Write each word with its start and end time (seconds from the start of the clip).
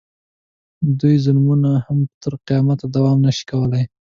د 0.85 0.87
دوی 0.99 1.15
ظلمونه 1.25 1.71
هم 1.85 1.99
تر 2.21 2.33
قیامته 2.47 2.85
دوام 2.95 3.17
نه 3.25 3.31
شي 3.37 3.43
کولی. 3.51 3.83